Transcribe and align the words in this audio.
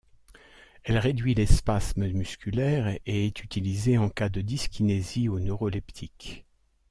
Elle 0.83 0.97
réduit 0.97 1.35
les 1.35 1.45
spasmes 1.45 2.07
musculaires 2.07 2.87
et 3.05 3.27
est 3.27 3.43
utilisée 3.43 3.99
en 3.99 4.09
cas 4.09 4.29
de 4.29 4.41
dyskinésie 4.41 5.29
aux 5.29 5.39
neuroleptiques. 5.39 6.47